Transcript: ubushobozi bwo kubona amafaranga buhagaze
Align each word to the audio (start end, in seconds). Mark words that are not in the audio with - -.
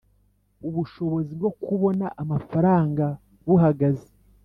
ubushobozi 0.67 1.31
bwo 1.39 1.51
kubona 1.63 2.05
amafaranga 2.21 3.05
buhagaze 3.45 4.09